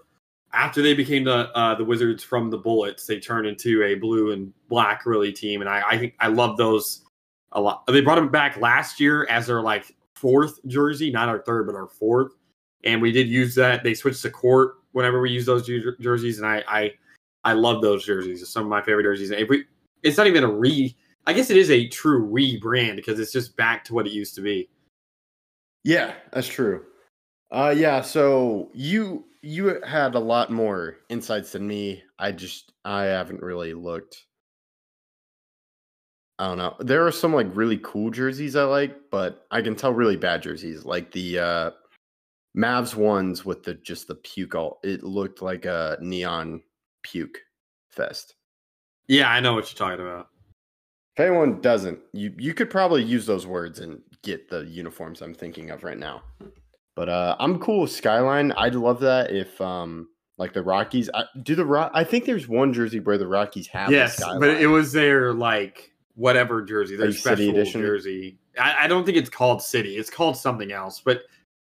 After 0.51 0.81
they 0.81 0.95
became 0.95 1.25
the 1.25 1.55
uh, 1.55 1.75
the 1.75 1.85
Wizards 1.85 2.23
from 2.23 2.49
the 2.49 2.57
Bullets, 2.57 3.05
they 3.05 3.19
turned 3.19 3.45
into 3.45 3.83
a 3.83 3.93
blue 3.93 4.31
and 4.31 4.51
black 4.67 5.05
really 5.05 5.31
team, 5.31 5.61
and 5.61 5.69
I, 5.69 5.83
I 5.87 5.97
think 5.99 6.15
I 6.19 6.27
love 6.27 6.57
those 6.57 7.03
a 7.51 7.61
lot. 7.61 7.85
They 7.85 8.01
brought 8.01 8.15
them 8.15 8.29
back 8.29 8.57
last 8.57 8.99
year 8.99 9.27
as 9.29 9.45
their 9.45 9.61
like 9.61 9.95
fourth 10.15 10.59
jersey, 10.65 11.11
not 11.11 11.29
our 11.29 11.37
third, 11.43 11.67
but 11.67 11.75
our 11.75 11.85
fourth, 11.85 12.31
and 12.83 13.01
we 13.01 13.11
did 13.11 13.27
use 13.27 13.55
that. 13.55 13.83
They 13.83 13.93
switched 13.93 14.21
to 14.23 14.29
court 14.29 14.75
whenever 14.91 15.21
we 15.21 15.31
use 15.31 15.45
those 15.45 15.69
jerseys, 15.99 16.39
and 16.39 16.47
I 16.47 16.63
I 16.67 16.93
I 17.43 17.53
love 17.53 17.81
those 17.81 18.05
jerseys. 18.05 18.47
Some 18.49 18.63
of 18.63 18.69
my 18.69 18.81
favorite 18.81 19.03
jerseys. 19.03 19.31
And 19.31 19.39
if 19.39 19.49
we, 19.49 19.65
it's 20.03 20.17
not 20.17 20.27
even 20.27 20.43
a 20.43 20.51
re. 20.51 20.95
I 21.27 21.33
guess 21.33 21.49
it 21.49 21.57
is 21.57 21.69
a 21.69 21.87
true 21.87 22.27
rebrand 22.27 22.95
because 22.95 23.19
it's 23.19 23.31
just 23.31 23.55
back 23.55 23.83
to 23.85 23.93
what 23.93 24.07
it 24.07 24.13
used 24.13 24.35
to 24.35 24.41
be. 24.41 24.69
Yeah, 25.83 26.13
that's 26.31 26.47
true. 26.47 26.85
Uh 27.51 27.73
yeah, 27.75 28.01
so 28.01 28.69
you 28.73 29.25
you 29.41 29.81
had 29.85 30.15
a 30.15 30.19
lot 30.19 30.51
more 30.51 30.97
insights 31.09 31.51
than 31.53 31.67
me. 31.67 32.03
I 32.17 32.31
just 32.31 32.73
I 32.85 33.03
haven't 33.03 33.41
really 33.41 33.73
looked. 33.73 34.25
I 36.37 36.47
don't 36.47 36.57
know. 36.57 36.75
There 36.79 37.05
are 37.05 37.11
some 37.11 37.33
like 37.33 37.47
really 37.53 37.79
cool 37.83 38.11
jerseys 38.11 38.55
I 38.55 38.63
like, 38.63 38.95
but 39.11 39.45
I 39.51 39.61
can 39.61 39.75
tell 39.75 39.93
really 39.93 40.15
bad 40.15 40.41
jerseys 40.41 40.85
like 40.85 41.11
the 41.11 41.39
uh 41.39 41.71
Mavs 42.59 42.93
ones 42.95 43.45
with 43.45 43.63
the 43.63 43.75
just 43.75 44.07
the 44.07 44.15
puke 44.15 44.55
all 44.55 44.79
it 44.83 45.03
looked 45.03 45.41
like 45.41 45.65
a 45.65 45.97
neon 46.01 46.61
puke 47.03 47.37
fest. 47.89 48.35
Yeah, 49.07 49.29
I 49.31 49.39
know 49.39 49.53
what 49.53 49.71
you're 49.71 49.77
talking 49.89 50.05
about. 50.05 50.27
If 51.15 51.21
anyone 51.21 51.61
doesn't, 51.61 51.99
you 52.13 52.33
you 52.37 52.53
could 52.53 52.69
probably 52.69 53.03
use 53.03 53.25
those 53.25 53.47
words 53.47 53.79
and 53.79 54.01
get 54.23 54.49
the 54.49 54.65
uniforms 54.65 55.21
I'm 55.21 55.33
thinking 55.33 55.69
of 55.69 55.83
right 55.83 55.97
now. 55.97 56.23
But 56.95 57.09
uh 57.09 57.35
I'm 57.39 57.59
cool 57.59 57.81
with 57.81 57.91
Skyline. 57.91 58.51
I'd 58.53 58.75
love 58.75 58.99
that 59.01 59.31
if 59.31 59.59
um 59.61 60.09
like 60.37 60.53
the 60.53 60.63
Rockies 60.63 61.09
I, 61.13 61.25
do 61.43 61.55
the 61.55 61.65
Rock. 61.65 61.91
I 61.93 62.03
think 62.03 62.25
there's 62.25 62.47
one 62.47 62.73
jersey 62.73 62.99
where 62.99 63.17
the 63.17 63.27
Rockies 63.27 63.67
have 63.67 63.91
yes, 63.91 64.17
Skyline. 64.17 64.39
but 64.39 64.49
it 64.49 64.67
was 64.67 64.91
their 64.91 65.33
like 65.33 65.91
whatever 66.15 66.61
jersey, 66.61 66.95
their 66.97 67.07
Like 67.07 67.17
special 67.17 67.49
edition? 67.49 67.81
jersey. 67.81 68.39
I, 68.59 68.85
I 68.85 68.87
don't 68.87 69.05
think 69.05 69.17
it's 69.17 69.29
called 69.29 69.61
City. 69.61 69.95
It's 69.97 70.09
called 70.09 70.35
something 70.35 70.71
else, 70.71 71.01
but 71.03 71.23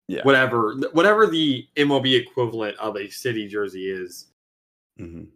Yeah. 0.10 0.24
whatever, 0.24 0.74
whatever 0.94 1.28
the 1.28 1.68
MLB 1.78 2.16
equivalent 2.16 2.76
of 2.80 2.98
a 2.98 3.10
City 3.10 3.48
jersey 3.48 3.92
is. 3.92 4.28
Mhm. 5.00 5.28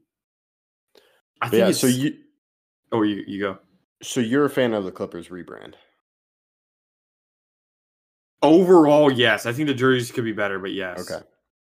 I 1.41 1.49
think 1.49 1.59
yeah. 1.67 1.71
So 1.71 1.87
you 1.87 2.17
Oh, 2.91 3.03
you 3.03 3.23
you 3.27 3.39
go. 3.39 3.59
so 4.01 4.19
you're 4.19 4.45
a 4.45 4.49
fan 4.49 4.73
of 4.73 4.83
the 4.83 4.91
Clippers 4.91 5.27
rebrand. 5.29 5.75
Overall, 8.41 9.11
yes. 9.11 9.45
I 9.45 9.53
think 9.53 9.67
the 9.67 9.73
jerseys 9.73 10.11
could 10.11 10.23
be 10.25 10.31
better, 10.33 10.59
but 10.59 10.71
yes. 10.73 11.09
Okay. 11.09 11.23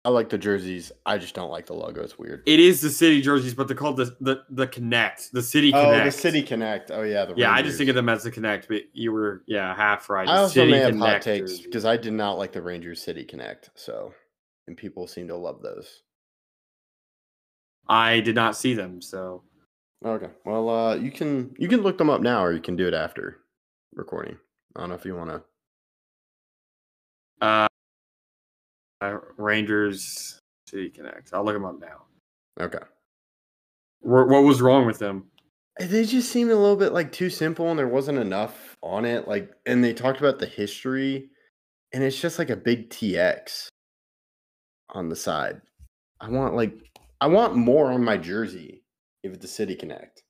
I 0.04 0.08
like 0.08 0.30
the 0.30 0.38
jerseys. 0.38 0.92
I 1.04 1.18
just 1.18 1.34
don't 1.34 1.50
like 1.50 1.66
the 1.66 1.74
logo. 1.74 2.02
It's 2.02 2.18
weird. 2.18 2.42
It 2.46 2.58
is 2.58 2.80
the 2.80 2.88
City 2.88 3.20
jerseys, 3.20 3.52
but 3.52 3.68
they're 3.68 3.76
called 3.76 3.98
the 3.98 4.16
the, 4.20 4.42
the 4.48 4.66
Connect, 4.66 5.30
the 5.32 5.42
City 5.42 5.72
oh, 5.74 5.82
Connect. 5.82 6.04
the 6.06 6.18
City 6.18 6.42
Connect. 6.42 6.90
Oh 6.90 7.02
yeah, 7.02 7.26
the 7.26 7.34
Yeah, 7.36 7.52
I 7.52 7.60
just 7.60 7.76
think 7.76 7.90
of 7.90 7.96
them 7.96 8.08
as 8.08 8.22
the 8.22 8.30
Connect, 8.30 8.68
but 8.68 8.82
you 8.94 9.12
were 9.12 9.42
yeah 9.46 9.74
half 9.74 10.08
right. 10.08 10.26
I 10.26 10.38
also 10.38 10.54
City 10.54 10.72
may 10.72 10.78
have 10.78 10.96
hot 10.96 11.20
takes 11.20 11.58
because 11.58 11.84
I 11.84 11.96
did 11.96 12.14
not 12.14 12.38
like 12.38 12.52
the 12.52 12.62
Rangers 12.62 13.02
City 13.02 13.24
Connect. 13.24 13.70
So, 13.74 14.14
and 14.68 14.76
people 14.76 15.06
seem 15.06 15.28
to 15.28 15.36
love 15.36 15.60
those. 15.60 16.02
I 17.88 18.20
did 18.20 18.34
not 18.36 18.56
see 18.56 18.72
them, 18.72 19.02
so 19.02 19.42
Okay. 20.04 20.28
Well, 20.46 20.68
uh, 20.68 20.94
you 20.94 21.10
can 21.10 21.54
you 21.58 21.68
can 21.68 21.82
look 21.82 21.98
them 21.98 22.08
up 22.08 22.22
now, 22.22 22.42
or 22.42 22.52
you 22.52 22.60
can 22.60 22.76
do 22.76 22.88
it 22.88 22.94
after 22.94 23.40
recording. 23.94 24.38
I 24.74 24.80
don't 24.80 24.88
know 24.88 24.94
if 24.94 25.04
you 25.04 25.14
want 25.14 25.30
to. 25.30 25.42
uh, 27.46 27.68
uh 29.00 29.18
Rangers 29.36 30.38
City 30.66 30.90
Connect. 30.90 31.32
I'll 31.32 31.44
look 31.44 31.54
them 31.54 31.64
up 31.64 31.80
now. 31.80 32.02
Okay. 32.60 32.78
Wh- 34.02 34.28
What 34.28 34.44
was 34.44 34.60
wrong 34.60 34.86
with 34.86 34.98
them? 34.98 35.26
They 35.78 36.04
just 36.04 36.30
seemed 36.30 36.50
a 36.50 36.56
little 36.56 36.76
bit 36.76 36.92
like 36.92 37.10
too 37.12 37.30
simple, 37.30 37.68
and 37.70 37.78
there 37.78 37.88
wasn't 37.88 38.18
enough 38.18 38.76
on 38.82 39.04
it. 39.04 39.26
Like, 39.26 39.50
and 39.66 39.82
they 39.82 39.94
talked 39.94 40.20
about 40.20 40.38
the 40.38 40.46
history, 40.46 41.30
and 41.92 42.02
it's 42.04 42.20
just 42.20 42.38
like 42.38 42.50
a 42.50 42.56
big 42.56 42.90
TX 42.90 43.68
on 44.90 45.08
the 45.08 45.16
side. 45.16 45.62
I 46.20 46.28
want 46.28 46.54
like 46.54 46.74
I 47.20 47.28
want 47.28 47.56
more 47.56 47.90
on 47.92 48.04
my 48.04 48.16
jersey 48.18 48.82
if 49.22 49.32
it's 49.32 49.42
the 49.42 49.48
City 49.48 49.74
Connect. 49.74 50.22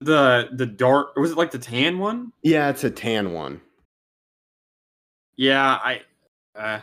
The 0.00 0.48
the 0.52 0.66
dark 0.66 1.14
was 1.16 1.32
it 1.32 1.36
like 1.36 1.50
the 1.50 1.58
tan 1.58 1.98
one? 1.98 2.32
Yeah, 2.42 2.70
it's 2.70 2.84
a 2.84 2.90
tan 2.90 3.32
one. 3.32 3.60
Yeah, 5.36 5.78
I 5.82 6.02
uh 6.54 6.80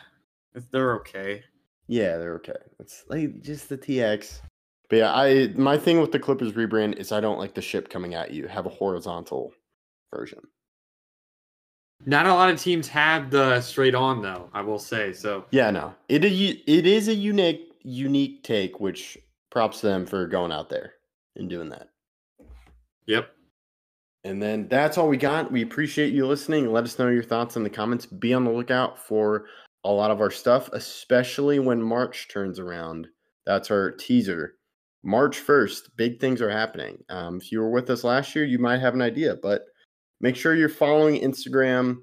they're 0.71 0.95
okay. 0.95 1.43
Yeah, 1.87 2.17
they're 2.17 2.35
okay. 2.35 2.53
It's 2.79 3.05
like 3.09 3.41
just 3.41 3.69
the 3.69 3.77
TX. 3.77 4.41
But 4.89 4.95
yeah, 4.97 5.13
I 5.13 5.47
my 5.55 5.77
thing 5.77 5.99
with 6.01 6.11
the 6.11 6.19
Clippers 6.19 6.53
rebrand 6.53 6.97
is 6.97 7.11
I 7.11 7.19
don't 7.19 7.39
like 7.39 7.53
the 7.53 7.61
ship 7.61 7.89
coming 7.89 8.13
at 8.13 8.31
you. 8.31 8.47
Have 8.47 8.65
a 8.65 8.69
horizontal 8.69 9.53
version. 10.13 10.39
Not 12.05 12.25
a 12.27 12.33
lot 12.33 12.49
of 12.49 12.59
teams 12.61 12.87
have 12.89 13.31
the 13.31 13.59
straight 13.61 13.95
on 13.95 14.21
though, 14.21 14.49
I 14.53 14.61
will 14.61 14.79
say. 14.79 15.13
So 15.13 15.45
Yeah, 15.51 15.71
no. 15.71 15.93
It 16.09 16.23
u- 16.23 16.61
it 16.65 16.85
is 16.85 17.07
a 17.07 17.15
unique 17.15 17.73
unique 17.83 18.43
take, 18.43 18.79
which 18.79 19.17
props 19.51 19.81
them 19.81 20.05
for 20.05 20.27
going 20.27 20.51
out 20.51 20.69
there 20.69 20.93
and 21.35 21.49
doing 21.49 21.69
that. 21.69 21.89
yep. 23.05 23.31
And 24.23 24.41
then 24.41 24.67
that's 24.67 24.97
all 24.97 25.07
we 25.07 25.17
got. 25.17 25.51
We 25.51 25.61
appreciate 25.61 26.13
you 26.13 26.25
listening. 26.25 26.71
Let 26.71 26.83
us 26.83 26.99
know 26.99 27.07
your 27.07 27.23
thoughts 27.23 27.55
in 27.55 27.63
the 27.63 27.69
comments. 27.69 28.05
Be 28.05 28.33
on 28.33 28.43
the 28.43 28.51
lookout 28.51 28.99
for 28.99 29.45
a 29.83 29.91
lot 29.91 30.11
of 30.11 30.19
our 30.19 30.31
stuff, 30.31 30.69
especially 30.73 31.59
when 31.59 31.81
March 31.81 32.27
turns 32.29 32.59
around. 32.59 33.07
That's 33.45 33.71
our 33.71 33.91
teaser. 33.91 34.55
March 35.03 35.39
1st, 35.39 35.91
big 35.95 36.19
things 36.19 36.41
are 36.41 36.49
happening. 36.49 36.97
Um, 37.09 37.37
if 37.37 37.51
you 37.51 37.61
were 37.61 37.69
with 37.69 37.89
us 37.89 38.03
last 38.03 38.35
year, 38.35 38.43
you 38.43 38.59
might 38.59 38.81
have 38.81 38.93
an 38.93 39.01
idea, 39.01 39.37
but 39.41 39.61
make 40.19 40.35
sure 40.35 40.55
you're 40.55 40.67
following 40.67 41.21
Instagram, 41.21 41.99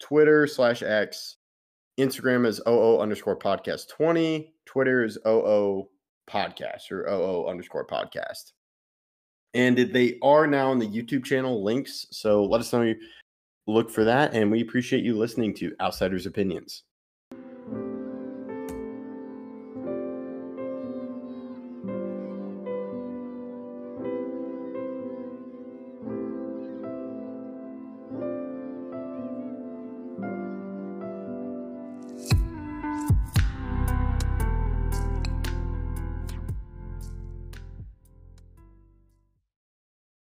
Twitter 0.00 0.46
slash 0.46 0.82
X. 0.82 1.38
Instagram 1.98 2.46
is 2.46 2.60
OO 2.68 3.00
underscore 3.00 3.38
podcast 3.38 3.88
20. 3.88 4.52
Twitter 4.66 5.04
is 5.04 5.18
OO 5.26 5.88
podcast 6.30 6.90
or 6.92 7.08
OO 7.08 7.48
underscore 7.48 7.86
podcast. 7.86 8.52
And 9.54 9.76
they 9.78 10.18
are 10.22 10.46
now 10.46 10.70
on 10.70 10.78
the 10.78 10.88
YouTube 10.88 11.24
channel 11.24 11.62
links. 11.62 12.06
So 12.10 12.44
let 12.44 12.60
us 12.60 12.72
know 12.72 12.82
you 12.82 12.96
look 13.66 13.90
for 13.90 14.04
that, 14.04 14.34
and 14.34 14.50
we 14.50 14.60
appreciate 14.60 15.04
you 15.04 15.16
listening 15.16 15.54
to 15.54 15.74
Outsiders 15.80 16.26
Opinions. 16.26 16.82